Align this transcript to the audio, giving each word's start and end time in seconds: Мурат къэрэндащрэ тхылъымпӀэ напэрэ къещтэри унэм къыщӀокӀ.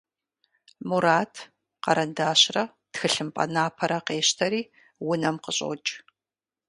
Мурат 0.87 1.33
къэрэндащрэ 1.83 2.63
тхылъымпӀэ 2.91 3.45
напэрэ 3.53 3.99
къещтэри 4.05 4.61
унэм 5.09 5.35
къыщӀокӀ. 5.43 5.89